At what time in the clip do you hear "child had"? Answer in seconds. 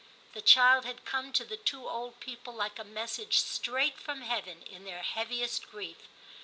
0.41-1.05